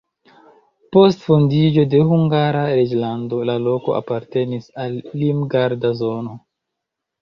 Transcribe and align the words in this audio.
Post 0.95 1.21
fondiĝo 1.25 1.83
de 1.91 2.01
Hungara 2.13 2.65
reĝlando 2.81 3.45
la 3.53 3.61
loko 3.69 3.97
apartenis 4.01 4.75
al 4.89 5.01
limgarda 5.23 5.97
zono. 6.05 6.41